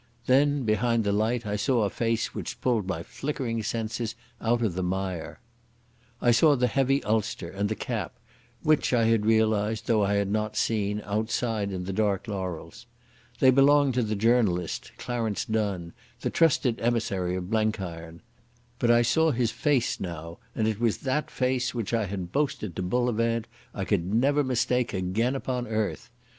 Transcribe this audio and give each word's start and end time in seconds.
Then 0.25 0.63
behind 0.63 1.03
the 1.03 1.11
light 1.11 1.45
I 1.45 1.55
saw 1.55 1.83
a 1.83 1.89
face 1.91 2.33
which 2.33 2.59
pulled 2.59 2.87
my 2.87 3.03
flickering 3.03 3.61
senses 3.61 4.15
out 4.41 4.63
of 4.63 4.73
the 4.73 4.81
mire. 4.81 5.39
I 6.19 6.31
saw 6.31 6.55
the 6.55 6.65
heavy 6.65 7.03
ulster 7.03 7.47
and 7.51 7.69
the 7.69 7.75
cap, 7.75 8.17
which 8.63 8.93
I 8.93 9.03
had 9.05 9.27
realised, 9.27 9.85
though 9.85 10.03
I 10.03 10.15
had 10.15 10.31
not 10.31 10.57
seen, 10.57 11.03
outside 11.05 11.71
in 11.71 11.83
the 11.85 11.93
dark 11.93 12.27
laurels. 12.27 12.87
They 13.39 13.51
belonged 13.51 13.93
to 13.93 14.01
the 14.01 14.15
journalist, 14.15 14.91
Clarence 14.97 15.45
Donne, 15.45 15.93
the 16.21 16.31
trusted 16.31 16.79
emissary 16.81 17.35
of 17.35 17.51
Blenkiron. 17.51 18.21
But 18.79 18.89
I 18.89 19.03
saw 19.03 19.29
his 19.29 19.51
face 19.51 19.99
now, 19.99 20.39
and 20.55 20.67
it 20.67 20.79
was 20.79 20.97
that 20.97 21.29
face 21.29 21.75
which 21.75 21.93
I 21.93 22.05
had 22.07 22.31
boasted 22.31 22.75
to 22.75 22.81
Bullivant 22.81 23.45
I 23.71 23.85
could 23.85 24.11
never 24.11 24.43
mistake 24.43 24.95
again 24.95 25.35
upon 25.35 25.67
earth. 25.67 26.09